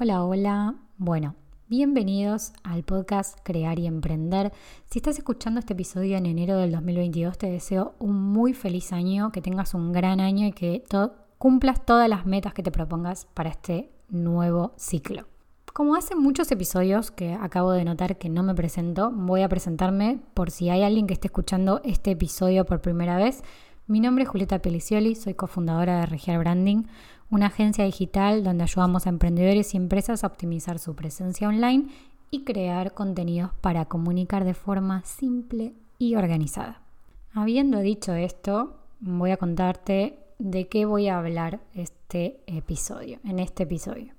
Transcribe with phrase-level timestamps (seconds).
[0.00, 0.74] Hola, hola.
[0.96, 1.34] Bueno,
[1.66, 4.52] bienvenidos al podcast Crear y Emprender.
[4.88, 9.32] Si estás escuchando este episodio en enero del 2022, te deseo un muy feliz año,
[9.32, 10.84] que tengas un gran año y que
[11.36, 15.26] cumplas todas las metas que te propongas para este nuevo ciclo.
[15.72, 20.20] Como hace muchos episodios que acabo de notar que no me presento, voy a presentarme
[20.32, 23.42] por si hay alguien que esté escuchando este episodio por primera vez.
[23.88, 26.82] Mi nombre es Julieta Pelicioli, soy cofundadora de Regiar Branding,
[27.30, 31.86] una agencia digital donde ayudamos a emprendedores y empresas a optimizar su presencia online
[32.30, 36.82] y crear contenidos para comunicar de forma simple y organizada.
[37.32, 43.62] Habiendo dicho esto, voy a contarte de qué voy a hablar este episodio, en este
[43.62, 44.12] episodio.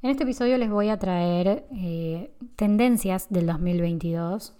[0.00, 4.54] En este episodio les voy a traer eh, tendencias del 2022.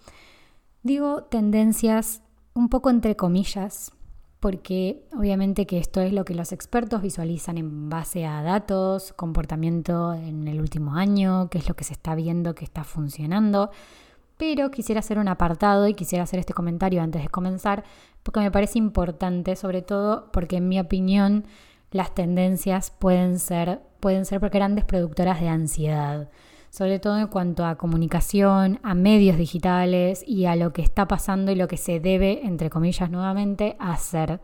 [0.82, 2.20] Digo tendencias
[2.52, 3.92] un poco entre comillas,
[4.40, 10.14] porque obviamente que esto es lo que los expertos visualizan en base a datos, comportamiento
[10.14, 13.70] en el último año, qué es lo que se está viendo que está funcionando.
[14.38, 17.84] Pero quisiera hacer un apartado y quisiera hacer este comentario antes de comenzar,
[18.22, 21.44] porque me parece importante, sobre todo porque en mi opinión
[21.90, 26.30] las tendencias pueden ser, pueden ser grandes productoras de ansiedad
[26.70, 31.52] sobre todo en cuanto a comunicación, a medios digitales y a lo que está pasando
[31.52, 34.40] y lo que se debe, entre comillas nuevamente, hacer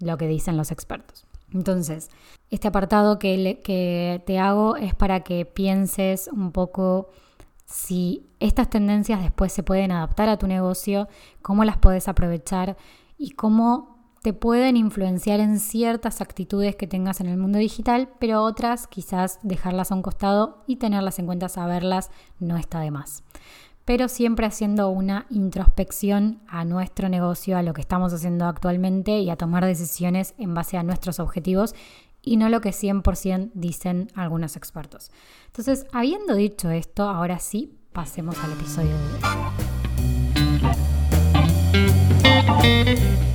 [0.00, 1.26] lo que dicen los expertos.
[1.52, 2.10] Entonces,
[2.50, 7.10] este apartado que, que te hago es para que pienses un poco
[7.64, 11.08] si estas tendencias después se pueden adaptar a tu negocio,
[11.42, 12.76] cómo las puedes aprovechar
[13.18, 18.42] y cómo te pueden influenciar en ciertas actitudes que tengas en el mundo digital, pero
[18.42, 23.22] otras quizás dejarlas a un costado y tenerlas en cuenta, saberlas, no está de más.
[23.84, 29.30] Pero siempre haciendo una introspección a nuestro negocio, a lo que estamos haciendo actualmente y
[29.30, 31.74] a tomar decisiones en base a nuestros objetivos
[32.20, 35.10] y no lo que 100% dicen algunos expertos.
[35.46, 39.04] Entonces, habiendo dicho esto, ahora sí, pasemos al episodio de
[42.74, 43.27] hoy.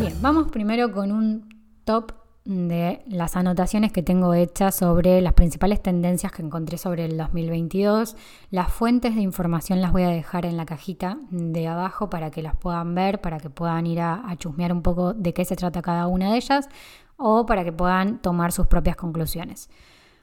[0.00, 1.46] Bien, vamos primero con un
[1.84, 2.12] top
[2.46, 8.16] de las anotaciones que tengo hechas sobre las principales tendencias que encontré sobre el 2022.
[8.50, 12.40] Las fuentes de información las voy a dejar en la cajita de abajo para que
[12.40, 15.82] las puedan ver, para que puedan ir a, chusmear un poco de qué se trata
[15.82, 16.70] cada una de ellas
[17.18, 19.68] o para que puedan tomar sus propias conclusiones.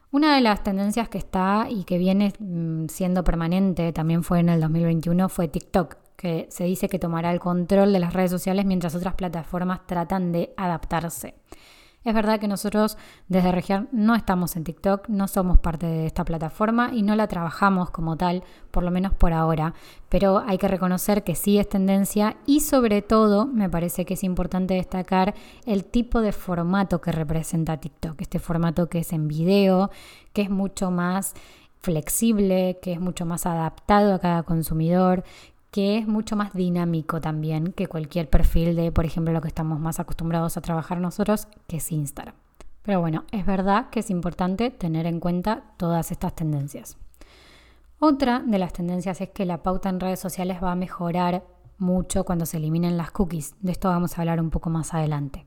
[0.09, 4.49] Una de las tendencias que está y que viene mm, siendo permanente, también fue en
[4.49, 8.65] el 2021, fue TikTok que se dice que tomará el control de las redes sociales
[8.65, 11.35] mientras otras plataformas tratan de adaptarse.
[12.03, 12.97] Es verdad que nosotros
[13.27, 17.27] desde Región no estamos en TikTok, no somos parte de esta plataforma y no la
[17.27, 19.73] trabajamos como tal, por lo menos por ahora,
[20.07, 24.23] pero hay que reconocer que sí es tendencia y sobre todo me parece que es
[24.23, 25.35] importante destacar
[25.65, 29.91] el tipo de formato que representa TikTok, este formato que es en video,
[30.31, 31.33] que es mucho más
[31.81, 35.25] flexible, que es mucho más adaptado a cada consumidor,
[35.71, 39.79] que es mucho más dinámico también que cualquier perfil de, por ejemplo, lo que estamos
[39.79, 42.35] más acostumbrados a trabajar nosotros, que es Instagram.
[42.83, 46.97] Pero bueno, es verdad que es importante tener en cuenta todas estas tendencias.
[47.99, 51.43] Otra de las tendencias es que la pauta en redes sociales va a mejorar
[51.77, 53.55] mucho cuando se eliminen las cookies.
[53.59, 55.45] De esto vamos a hablar un poco más adelante.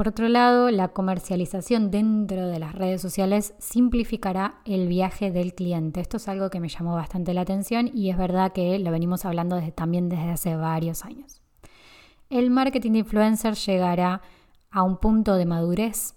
[0.00, 6.00] Por otro lado, la comercialización dentro de las redes sociales simplificará el viaje del cliente.
[6.00, 9.26] Esto es algo que me llamó bastante la atención y es verdad que lo venimos
[9.26, 11.42] hablando desde, también desde hace varios años.
[12.30, 14.22] El marketing de influencer llegará
[14.70, 16.14] a un punto de madurez.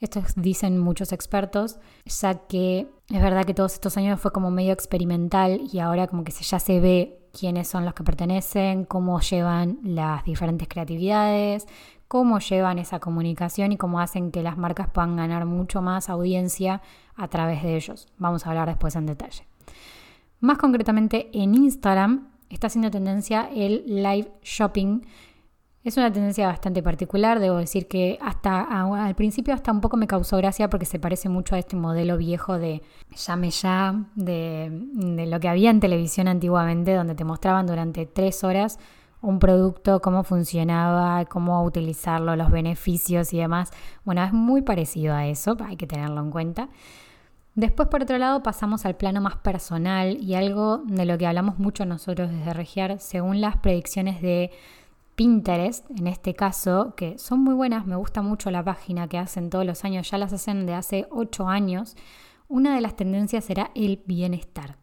[0.00, 4.72] Esto dicen muchos expertos, ya que es verdad que todos estos años fue como medio
[4.72, 9.78] experimental y ahora como que ya se ve quiénes son los que pertenecen, cómo llevan
[9.84, 11.68] las diferentes creatividades,
[12.08, 16.80] cómo llevan esa comunicación y cómo hacen que las marcas puedan ganar mucho más audiencia
[17.14, 18.08] a través de ellos.
[18.16, 19.46] Vamos a hablar después en detalle.
[20.40, 25.02] Más concretamente en Instagram está haciendo tendencia el live shopping.
[25.84, 30.06] Es una tendencia bastante particular, debo decir que hasta al principio hasta un poco me
[30.06, 32.82] causó gracia porque se parece mucho a este modelo viejo de
[33.14, 38.44] llame ya, de, de lo que había en televisión antiguamente, donde te mostraban durante tres
[38.44, 38.78] horas
[39.20, 43.70] un producto, cómo funcionaba, cómo utilizarlo, los beneficios y demás.
[44.04, 46.68] Bueno, es muy parecido a eso, hay que tenerlo en cuenta.
[47.54, 51.58] Después, por otro lado, pasamos al plano más personal y algo de lo que hablamos
[51.58, 54.52] mucho nosotros desde Regiar, según las predicciones de
[55.16, 59.50] Pinterest, en este caso, que son muy buenas, me gusta mucho la página que hacen
[59.50, 61.96] todos los años, ya las hacen de hace 8 años,
[62.46, 64.76] una de las tendencias será el bienestar.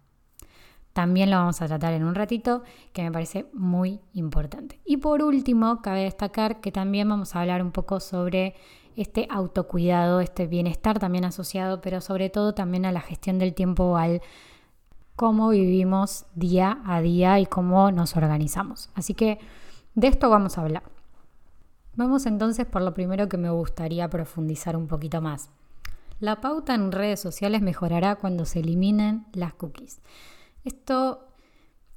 [0.95, 2.63] También lo vamos a tratar en un ratito,
[2.93, 4.79] que me parece muy importante.
[4.85, 8.55] Y por último, cabe destacar que también vamos a hablar un poco sobre
[8.95, 13.97] este autocuidado, este bienestar también asociado, pero sobre todo también a la gestión del tiempo,
[13.97, 14.21] al
[15.17, 18.89] cómo vivimos día a día y cómo nos organizamos.
[18.95, 19.39] Así que
[19.95, 20.83] de esto vamos a hablar.
[21.97, 25.49] Vamos entonces por lo primero que me gustaría profundizar un poquito más.
[26.21, 29.99] La pauta en redes sociales mejorará cuando se eliminen las cookies.
[30.65, 31.19] Esto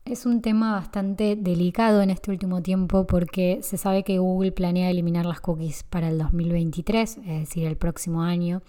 [0.05, 4.91] es un tema bastante delicado en este último tiempo porque se sabe que Google planea
[4.91, 8.61] eliminar las cookies para el 2023, es decir, el próximo año.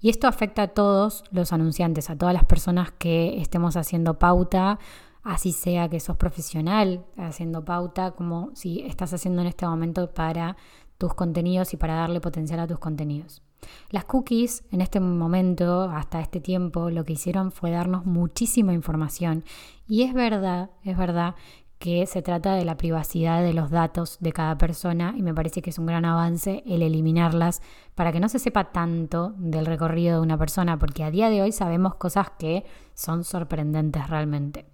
[0.00, 4.80] Y esto afecta a todos los anunciantes, a todas las personas que estemos haciendo pauta,
[5.22, 10.56] así sea que sos profesional haciendo pauta, como si estás haciendo en este momento para
[10.98, 13.40] tus contenidos y para darle potencial a tus contenidos.
[13.90, 19.44] Las cookies en este momento, hasta este tiempo, lo que hicieron fue darnos muchísima información.
[19.86, 21.34] Y es verdad, es verdad
[21.78, 25.60] que se trata de la privacidad de los datos de cada persona y me parece
[25.60, 27.60] que es un gran avance el eliminarlas
[27.94, 31.42] para que no se sepa tanto del recorrido de una persona, porque a día de
[31.42, 32.64] hoy sabemos cosas que
[32.94, 34.64] son sorprendentes realmente.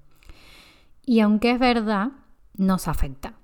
[1.04, 2.12] Y aunque es verdad,
[2.56, 3.34] nos afecta.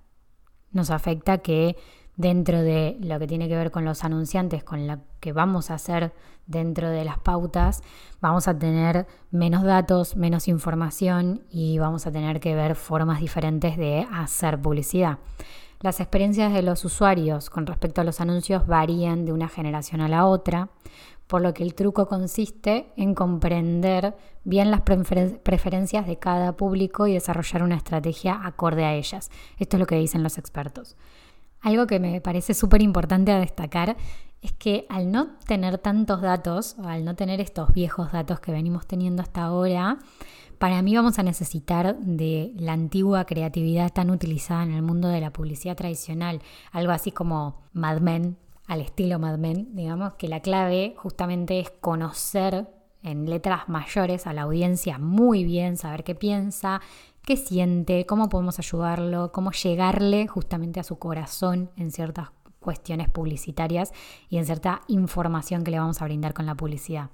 [0.71, 1.77] Nos afecta que
[2.17, 5.75] dentro de lo que tiene que ver con los anunciantes, con lo que vamos a
[5.75, 6.13] hacer
[6.47, 7.83] dentro de las pautas,
[8.21, 13.77] vamos a tener menos datos, menos información y vamos a tener que ver formas diferentes
[13.77, 15.19] de hacer publicidad.
[15.81, 20.09] Las experiencias de los usuarios con respecto a los anuncios varían de una generación a
[20.09, 20.71] la otra,
[21.27, 24.15] por lo que el truco consiste en comprender
[24.45, 29.31] bien las preferencias de cada público y desarrollar una estrategia acorde a ellas.
[29.59, 30.97] Esto es lo que dicen los expertos.
[31.67, 33.97] Algo que me parece súper importante a destacar
[34.41, 38.87] es que al no tener tantos datos, al no tener estos viejos datos que venimos
[38.87, 39.99] teniendo hasta ahora,
[40.59, 45.21] para mí vamos a necesitar de la antigua creatividad tan utilizada en el mundo de
[45.21, 46.41] la publicidad tradicional,
[46.71, 48.37] algo así como Mad Men,
[48.69, 52.69] al estilo Mad Men, digamos, que la clave justamente es conocer
[53.03, 56.81] en letras mayores a la audiencia muy bien, saber qué piensa,
[57.27, 62.31] qué siente, cómo podemos ayudarlo, cómo llegarle justamente a su corazón en ciertas
[62.61, 63.93] cuestiones publicitarias
[64.31, 67.11] y en cierta información que le vamos a brindar con la publicidad.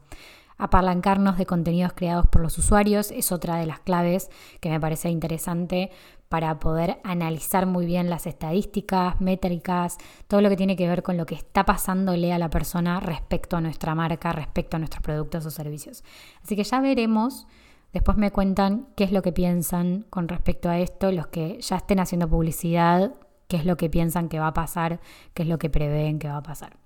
[0.59, 4.31] Apalancarnos de contenidos creados por los usuarios es otra de las claves
[4.61, 5.91] que me parece interesante
[6.29, 9.97] para poder analizar muy bien las estadísticas, métricas,
[10.29, 13.57] todo lo que tiene que ver con lo que está pasándole a la persona respecto
[13.57, 16.05] a nuestra marca, respecto a nuestros productos o servicios.
[16.43, 17.47] Así que ya veremos
[17.93, 21.77] Después me cuentan qué es lo que piensan con respecto a esto, los que ya
[21.77, 23.13] estén haciendo publicidad,
[23.49, 25.01] qué es lo que piensan que va a pasar,
[25.35, 26.79] qué es lo que prevén que va a pasar.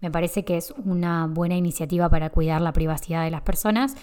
[0.00, 3.94] Me parece que es una buena iniciativa para cuidar la privacidad de las personas,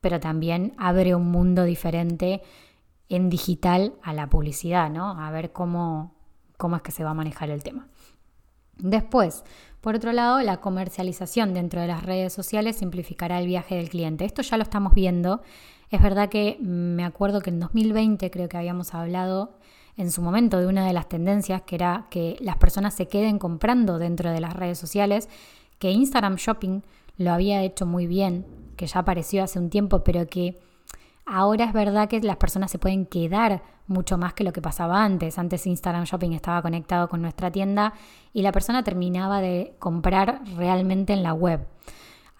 [0.00, 2.42] pero también abre un mundo diferente
[3.08, 5.10] en digital a la publicidad, ¿no?
[5.10, 6.14] A ver cómo,
[6.56, 7.88] cómo es que se va a manejar el tema.
[8.76, 9.44] Después,
[9.80, 14.24] por otro lado, la comercialización dentro de las redes sociales simplificará el viaje del cliente.
[14.24, 15.42] Esto ya lo estamos viendo
[15.90, 19.52] es verdad que me acuerdo que en 2020 creo que habíamos hablado
[19.96, 23.38] en su momento de una de las tendencias que era que las personas se queden
[23.38, 25.28] comprando dentro de las redes sociales,
[25.78, 26.82] que Instagram Shopping
[27.16, 28.46] lo había hecho muy bien,
[28.76, 30.58] que ya apareció hace un tiempo, pero que
[31.26, 35.04] ahora es verdad que las personas se pueden quedar mucho más que lo que pasaba
[35.04, 35.38] antes.
[35.38, 37.92] Antes Instagram Shopping estaba conectado con nuestra tienda
[38.32, 41.66] y la persona terminaba de comprar realmente en la web.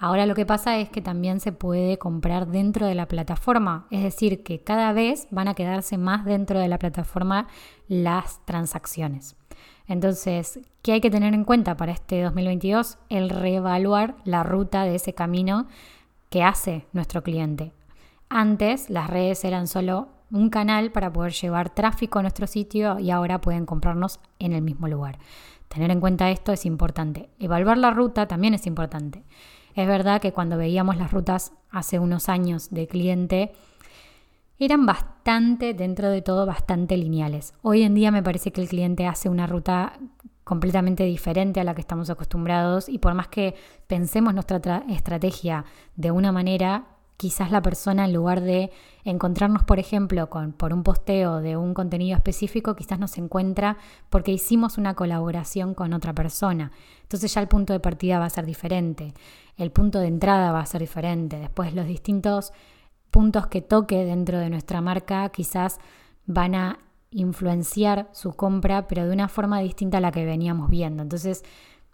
[0.02, 4.02] Ahora lo que pasa es que también se puede comprar dentro de la plataforma, es
[4.02, 7.48] decir, que cada vez van a quedarse más dentro de la plataforma
[7.86, 9.36] las transacciones.
[9.86, 12.96] Entonces, ¿qué hay que tener en cuenta para este 2022?
[13.10, 15.66] El reevaluar la ruta de ese camino
[16.30, 17.74] que hace nuestro cliente.
[18.30, 23.10] Antes las redes eran solo un canal para poder llevar tráfico a nuestro sitio y
[23.10, 25.18] ahora pueden comprarnos en el mismo lugar.
[25.68, 27.28] Tener en cuenta esto es importante.
[27.38, 29.24] Evaluar la ruta también es importante.
[29.74, 33.52] Es verdad que cuando veíamos las rutas hace unos años de cliente,
[34.58, 37.54] eran bastante, dentro de todo, bastante lineales.
[37.62, 39.94] Hoy en día me parece que el cliente hace una ruta
[40.44, 43.54] completamente diferente a la que estamos acostumbrados y por más que
[43.86, 45.64] pensemos nuestra estrategia
[45.96, 46.84] de una manera,
[47.20, 48.70] quizás la persona en lugar de
[49.04, 53.76] encontrarnos, por ejemplo, con, por un posteo de un contenido específico, quizás nos encuentra
[54.08, 56.72] porque hicimos una colaboración con otra persona.
[57.02, 59.12] Entonces ya el punto de partida va a ser diferente,
[59.58, 62.54] el punto de entrada va a ser diferente, después los distintos
[63.10, 65.78] puntos que toque dentro de nuestra marca quizás
[66.24, 66.78] van a
[67.10, 71.02] influenciar su compra, pero de una forma distinta a la que veníamos viendo.
[71.02, 71.42] Entonces,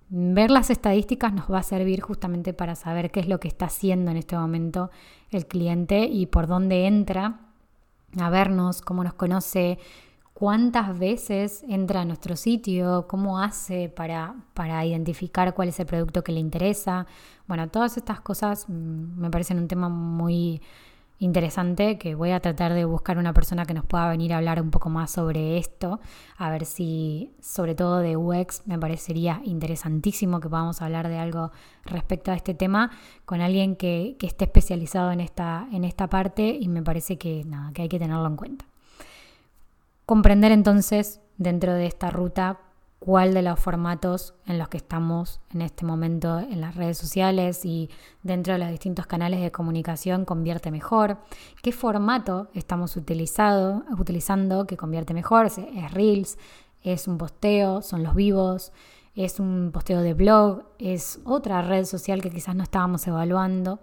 [0.08, 3.66] ver las estadísticas nos va a servir justamente para saber qué es lo que está
[3.66, 4.90] haciendo en este momento
[5.30, 7.40] el cliente y por dónde entra
[8.18, 9.78] a vernos, cómo nos conoce,
[10.32, 16.22] cuántas veces entra a nuestro sitio, cómo hace para, para identificar cuál es el producto
[16.22, 17.06] que le interesa.
[17.46, 20.60] Bueno, todas estas cosas mm, me parecen un tema muy
[21.18, 24.60] interesante que voy a tratar de buscar una persona que nos pueda venir a hablar
[24.60, 26.00] un poco más sobre esto,
[26.36, 31.52] a ver si sobre todo de UX me parecería interesantísimo que podamos hablar de algo
[31.84, 32.90] respecto a este tema
[33.24, 37.44] con alguien que, que esté especializado en esta, en esta parte y me parece que,
[37.44, 38.66] nada, que hay que tenerlo en cuenta.
[40.04, 42.60] Comprender entonces dentro de esta ruta
[43.06, 47.64] cuál de los formatos en los que estamos en este momento en las redes sociales
[47.64, 47.88] y
[48.24, 51.18] dentro de los distintos canales de comunicación convierte mejor,
[51.62, 56.36] qué formato estamos utilizando que convierte mejor, es Reels,
[56.82, 58.72] es un posteo, son los vivos,
[59.14, 63.78] es un posteo de blog, es otra red social que quizás no estábamos evaluando.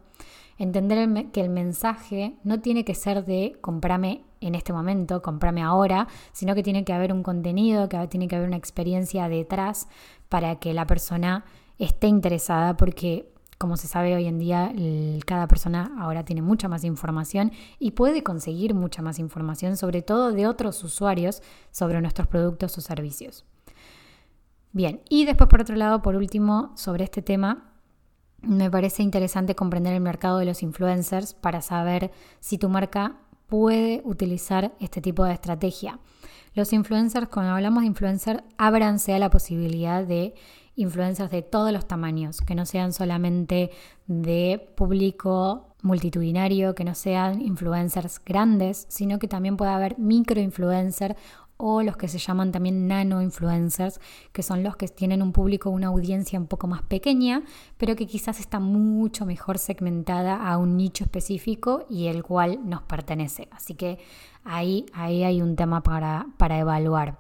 [0.58, 6.08] Entender que el mensaje no tiene que ser de comprame en este momento, comprame ahora,
[6.32, 9.88] sino que tiene que haber un contenido, que tiene que haber una experiencia detrás
[10.30, 11.46] para que la persona
[11.78, 14.74] esté interesada, porque como se sabe hoy en día,
[15.26, 20.34] cada persona ahora tiene mucha más información y puede conseguir mucha más información, sobre todo
[20.34, 23.46] de otros usuarios, sobre nuestros productos o servicios.
[24.74, 27.70] Bien, y después por otro lado, por último, sobre este tema,
[28.42, 33.16] me parece interesante comprender el mercado de los influencers para saber si tu marca
[33.54, 36.00] puede utilizar este tipo de estrategia.
[36.56, 40.34] Los influencers, cuando hablamos de influencer, ábranse a la posibilidad de
[40.76, 43.70] influencers de todos los tamaños, que no sean solamente
[44.08, 51.16] de público multitudinario, que no sean influencers grandes, sino que también pueda haber micro influencers
[51.58, 54.00] o los que se llaman también nano influencers,
[54.32, 57.44] que son los que tienen un público, una audiencia un poco más pequeña,
[57.78, 62.82] pero que quizás está mucho mejor segmentada a un nicho específico y el cual nos
[62.84, 63.48] pertenece.
[63.52, 64.00] Así que
[64.44, 67.20] ahí, ahí hay un tema para, para evaluar.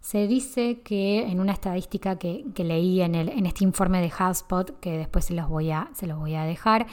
[0.00, 4.78] Se dice que en una estadística que, leí en, el, en, este informe de HubSpot,
[4.78, 6.86] que después se los voy a, se los voy a dejar,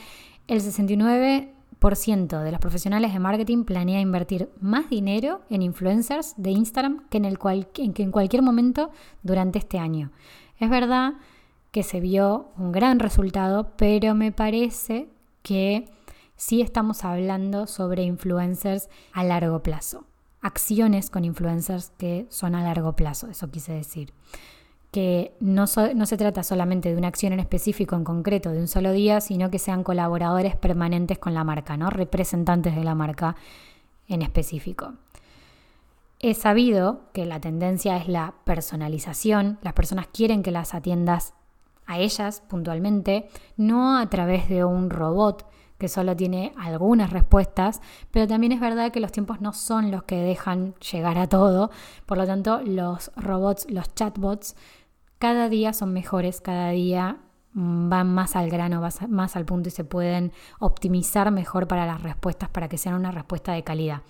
[0.47, 1.53] el 69
[1.83, 7.25] de los profesionales de marketing planea invertir más dinero en influencers de Instagram que en,
[7.25, 8.89] el que en cualquier momento
[9.21, 10.11] durante este año.
[10.59, 11.15] Es verdad
[11.71, 15.09] que se vio un gran resultado, pero me parece
[15.41, 15.89] que
[16.37, 20.05] sí estamos hablando sobre influencers a largo plazo.
[20.39, 24.13] Acciones con influencers que son a largo plazo, eso quise decir
[24.93, 28.91] que no, se trata solamente de una acción en específico, en concreto, de un solo
[28.91, 31.89] día, sino que sean colaboradores permanentes con la marca, ¿no?
[31.89, 33.35] representantes de la marca
[34.07, 34.93] en específico.
[36.19, 41.33] He sabido que la tendencia es la personalización, las personas quieren que las atiendas
[41.87, 45.47] a ellas puntualmente, no a través de un robot
[45.79, 47.81] que solo tiene algunas respuestas,
[48.11, 51.71] pero también es verdad que los tiempos no son los que dejan llegar a todo,
[52.05, 54.55] por lo tanto los robots, los chatbots,
[55.23, 57.15] cada día son mejores, cada día
[57.53, 62.03] mm, van más al grano, más al punto y se pueden optimizar mejor para las
[62.03, 64.01] respuestas para que sean una respuesta de calidad.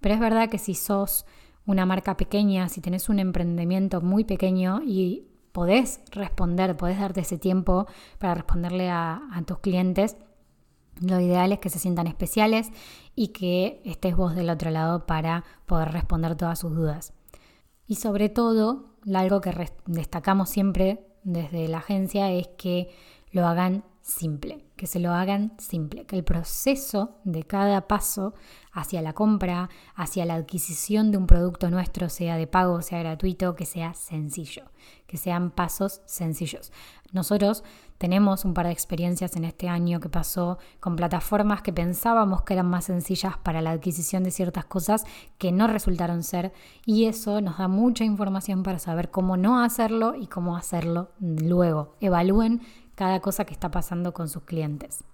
[0.00, 1.26] Pero es verdad que si sos
[1.66, 7.38] una marca pequeña, si tenés un emprendimiento muy pequeño y podés responder, podés darte ese
[7.38, 7.88] tiempo
[8.20, 10.16] para responderle a, a tus clientes,
[11.00, 12.70] lo ideal es que se sientan especiales
[13.16, 17.14] y que estés vos del otro lado para poder responder todas sus dudas.
[17.88, 22.90] Y sobre todo, algo que destacamos siempre desde la agencia es que
[23.30, 28.34] lo hagan simple, que se lo hagan simple, que el proceso de cada paso
[28.72, 33.54] hacia la compra, hacia la adquisición de un producto nuestro, sea de pago, sea gratuito,
[33.54, 34.64] que sea sencillo,
[35.06, 36.72] que sean pasos sencillos.
[37.12, 37.62] Nosotros
[38.02, 42.54] tenemos un par de experiencias en este año que pasó con plataformas que pensábamos que
[42.54, 45.04] eran más sencillas para la adquisición de ciertas cosas
[45.38, 46.52] que no resultaron ser
[46.84, 51.94] y eso nos da mucha información para saber cómo no hacerlo y cómo hacerlo luego.
[52.00, 52.62] Evalúen
[52.96, 55.04] cada cosa que está pasando con sus clientes.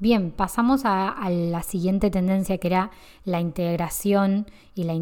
[0.00, 2.90] Bien, pasamos a, la siguiente tendencia que era
[3.24, 4.94] la integración y la,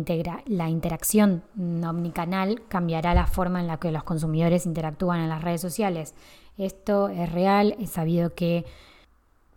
[0.44, 5.62] la interacción omnicanal cambiará la forma en la que los consumidores interactúan en las redes
[5.62, 6.14] sociales.
[6.59, 8.64] Esto es real, he sabido que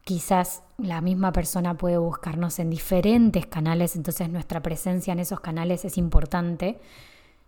[0.05, 5.83] quizás la misma persona puede buscarnos en diferentes canales, entonces nuestra presencia en esos canales
[5.83, 6.79] es importante.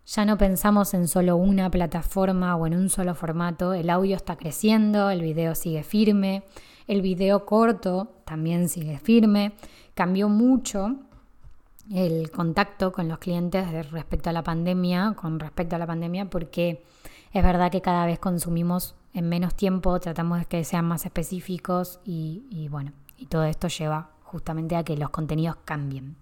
[0.06, 4.38] Ya no pensamos en solo una plataforma o en un solo formato, el audio está
[4.38, 6.44] creciendo, el video sigue firme,
[6.88, 9.54] el video corto también sigue firme,
[9.94, 10.96] cambió mucho
[11.94, 16.84] el contacto con los clientes respecto a la pandemia, con respecto a la pandemia, porque
[17.34, 22.00] es verdad que cada vez consumimos en menos tiempo, tratamos de que sean más específicos
[22.04, 26.18] y, bueno, y todo esto lleva justamente a que los contenidos cambien.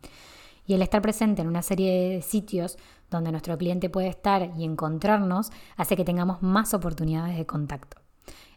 [0.65, 2.77] Y el estar presente en una serie de sitios
[3.11, 8.01] donde nuestro cliente puede estar y encontrarnos hace que tengamos más oportunidades de contacto.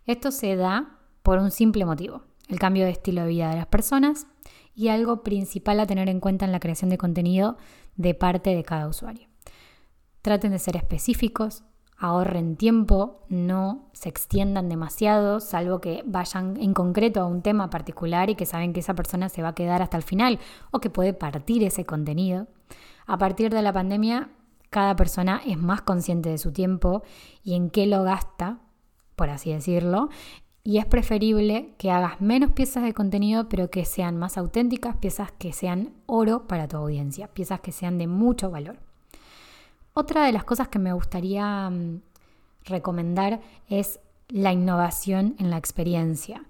[0.07, 3.67] Esto se da por un simple motivo, el cambio de estilo de vida de las
[3.67, 4.27] personas
[4.75, 7.59] y algo principal a tener en cuenta en la creación de contenido
[7.97, 9.29] de parte de cada usuario.
[10.23, 11.65] Traten de ser específicos,
[11.99, 18.31] ahorren tiempo, no se extiendan demasiado, salvo que vayan en concreto a un tema particular
[18.31, 20.39] y que saben que esa persona se va a quedar hasta el final
[20.71, 22.47] o que puede partir ese contenido.
[23.07, 24.31] A partir de la pandemia,
[24.71, 27.03] cada persona es más consciente de su tiempo
[27.43, 28.61] y en qué lo gasta,
[29.17, 30.09] por así decirlo,
[30.63, 35.33] y es preferible que hagas menos piezas de contenido, pero que sean más auténticas, piezas
[35.33, 38.88] que sean oro para tu audiencia, piezas que sean de mucho valor.
[40.01, 42.03] Otra de las cosas que me gustaría mm,
[42.67, 46.45] recomendar es la innovación en la experiencia.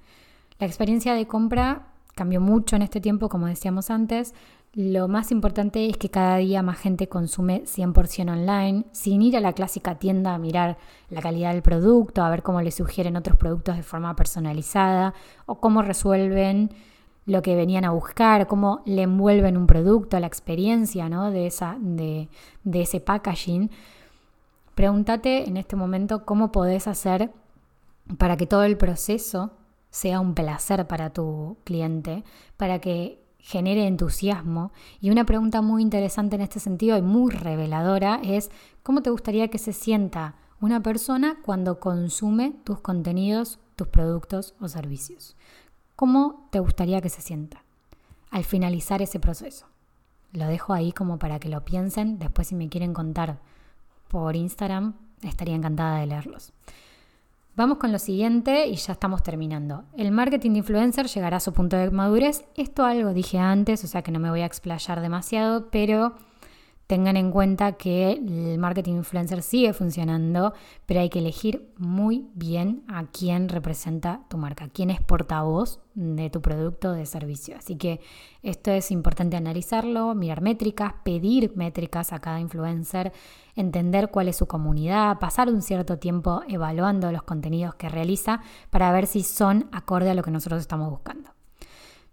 [0.59, 4.35] La experiencia de compra cambió mucho en este tiempo, como decíamos antes.
[4.75, 9.41] Lo más importante es que cada día más gente consume 100% online, sin ir a
[9.41, 10.77] la clásica tienda a mirar
[11.09, 15.15] la calidad del producto, a ver cómo le sugieren otros productos de forma personalizada
[15.47, 16.69] o cómo resuelven
[17.29, 21.31] lo que venían a buscar, cómo le envuelven un producto, la experiencia ¿no?
[21.31, 22.31] de, esa, de,
[22.65, 23.71] de ese packaging.
[24.75, 27.31] Pregúntate en este momento cómo podés hacer
[28.17, 29.51] para que todo el proceso
[29.91, 32.25] sea un placer para tu cliente,
[32.57, 34.73] para que genere entusiasmo.
[34.99, 38.51] Y una pregunta muy interesante en este sentido y muy reveladora es,
[38.83, 44.69] ¿cómo te gustaría que se sienta una persona cuando consume tus contenidos, tus productos o
[44.69, 45.37] servicios?
[45.99, 47.65] ¿Cómo te gustaría que se sienta
[48.31, 49.67] al finalizar ese proceso?
[50.33, 52.21] Lo dejo ahí como para que lo piensen.
[52.21, 53.41] Después si me quieren contar
[54.07, 56.53] por Instagram, estaría encantada de leerlos.
[57.57, 59.87] Vamos con lo siguiente y ya estamos terminando.
[59.97, 62.45] El marketing de influencer llegará a su punto de madurez.
[62.55, 66.15] Esto algo dije antes, o sea que no me voy a explayar demasiado, pero
[66.89, 70.55] Tengan en cuenta que el marketing influencer sigue funcionando,
[70.87, 76.31] pero hay que elegir muy bien a quién representa tu marca, quién es portavoz de
[76.31, 77.59] tu producto o de servicio.
[77.59, 78.01] Así que
[78.43, 83.13] esto es importante analizarlo, mirar métricas, pedir métricas a cada influencer,
[83.55, 88.91] entender cuál es su comunidad, pasar un cierto tiempo evaluando los contenidos que realiza para
[88.93, 91.33] ver si son acorde a lo que nosotros estamos buscando.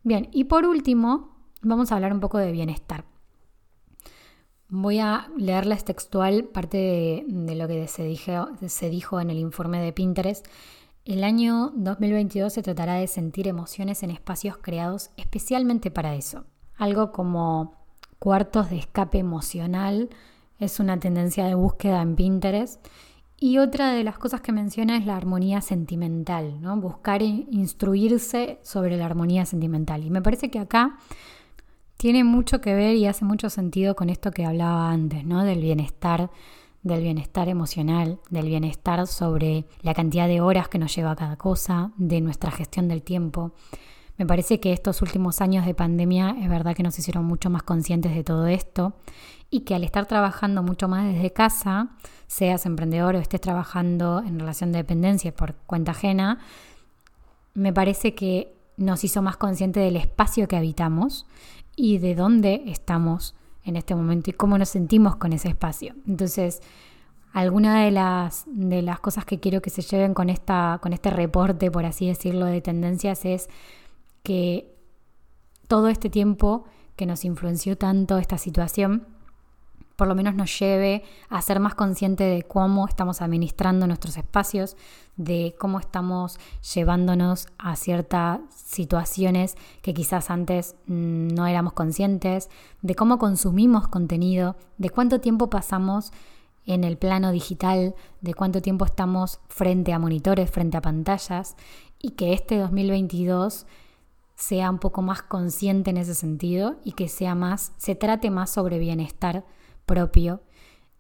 [0.03, 1.29] Bien, y por último,
[1.61, 3.14] vamos a hablar un poco de bienestar.
[4.77, 8.13] Voy a leerles textual parte de, lo que se,
[8.67, 10.45] se dijo en el informe de Pinterest.
[11.05, 16.43] El año 2022 se tratará de sentir emociones en espacios creados especialmente para eso.
[16.75, 17.73] Algo como
[18.19, 20.09] cuartos de escape emocional
[20.59, 22.85] es una tendencia de búsqueda en Pinterest.
[23.37, 26.75] Y otra de las cosas que menciona es la armonía sentimental, ¿no?
[26.75, 30.03] buscar instruirse sobre la armonía sentimental.
[30.03, 30.97] Y me parece que acá
[31.97, 35.43] tiene mucho que ver y hace mucho sentido con esto que hablaba antes, ¿no?
[35.43, 36.29] Del bienestar,
[36.83, 41.91] del bienestar emocional, del bienestar sobre la cantidad de horas que nos lleva cada cosa,
[41.97, 43.53] de nuestra gestión del tiempo.
[44.17, 47.63] Me parece que estos últimos años de pandemia es verdad que nos hicieron mucho más
[47.63, 48.93] conscientes de todo esto
[49.49, 51.89] y que al estar trabajando mucho más desde casa,
[52.27, 56.39] seas emprendedor o estés trabajando en relación de dependencia por cuenta ajena,
[57.53, 61.25] me parece que nos hizo más conscientes del espacio que habitamos
[61.75, 65.95] y de dónde estamos en este momento y cómo nos sentimos con ese espacio.
[66.07, 66.61] Entonces,
[67.33, 71.09] alguna de las, de las cosas que quiero que se lleven con, esta, con este
[71.09, 73.49] reporte, por así decirlo, de tendencias es
[74.23, 74.73] que
[75.67, 79.07] todo este tiempo que nos influenció tanto esta situación,
[79.95, 84.75] por lo menos nos lleve a ser más conscientes de cómo estamos administrando nuestros espacios,
[85.15, 86.37] de cómo estamos
[86.73, 92.49] llevándonos a ciertas situaciones que quizás antes mm, no éramos conscientes,
[92.81, 96.11] de cómo consumimos contenido, de cuánto tiempo pasamos
[96.65, 101.55] en el plano digital, de cuánto tiempo estamos frente a monitores, frente a pantallas,
[101.99, 103.65] y que este 2022
[104.35, 108.49] sea un poco más consciente en ese sentido y que sea más, se trate más
[108.49, 109.45] sobre bienestar
[109.85, 110.41] propio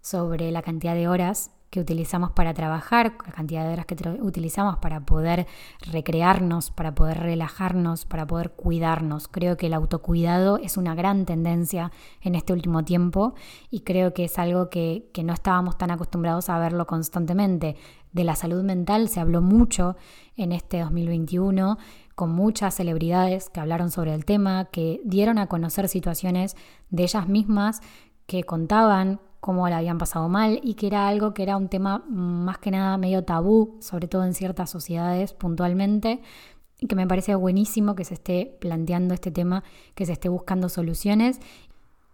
[0.01, 4.77] sobre la cantidad de horas que utilizamos para trabajar, la cantidad de horas que utilizamos
[4.77, 5.45] para poder
[5.91, 9.27] recrearnos, para poder relajarnos, para poder cuidarnos.
[9.27, 13.33] Creo que el autocuidado es una gran tendencia en este último tiempo
[13.69, 17.75] y creo que es algo que, que no estábamos tan acostumbrados a verlo constantemente.
[18.13, 19.97] De la salud mental se habló mucho
[20.37, 21.77] en este 2021
[22.15, 26.55] con muchas celebridades que hablaron sobre el tema, que dieron a conocer situaciones
[26.89, 27.81] de ellas mismas
[28.25, 32.03] que contaban cómo la habían pasado mal y que era algo que era un tema
[32.09, 36.21] más que nada medio tabú, sobre todo en ciertas sociedades puntualmente,
[36.79, 40.67] y que me parece buenísimo que se esté planteando este tema, que se esté buscando
[40.67, 41.39] soluciones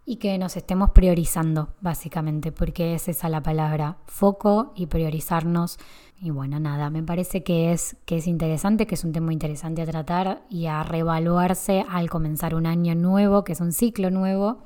[0.05, 5.79] y que nos estemos priorizando, básicamente, porque es esa la palabra, foco y priorizarnos.
[6.19, 9.81] Y bueno, nada, me parece que es, que es interesante, que es un tema interesante
[9.81, 14.63] a tratar y a reevaluarse al comenzar un año nuevo, que es un ciclo nuevo,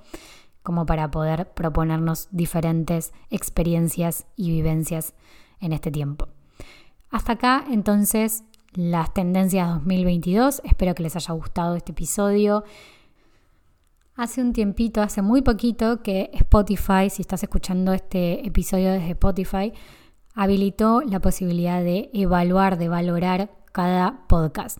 [0.65, 5.13] como para poder proponernos diferentes experiencias y vivencias
[5.61, 6.27] en este tiempo.
[7.09, 10.61] Hasta acá, entonces, las tendencias 2022.
[10.65, 12.65] Espero que les haya gustado este episodio.
[14.15, 19.73] Hace un tiempito, hace muy poquito, que Spotify, si estás escuchando este episodio desde Spotify,
[20.33, 24.77] habilitó la posibilidad de evaluar, de valorar cada podcast.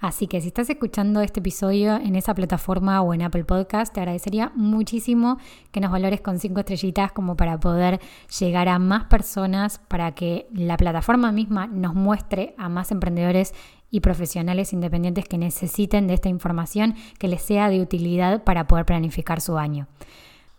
[0.00, 4.00] Así que si estás escuchando este episodio en esa plataforma o en Apple Podcast, te
[4.00, 5.38] agradecería muchísimo
[5.72, 8.00] que nos valores con cinco estrellitas como para poder
[8.38, 13.54] llegar a más personas, para que la plataforma misma nos muestre a más emprendedores
[13.90, 18.84] y profesionales independientes que necesiten de esta información que les sea de utilidad para poder
[18.86, 19.88] planificar su año.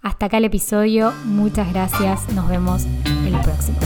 [0.02, 3.78] Hasta acá el episodio, muchas gracias, nos vemos en el próximo.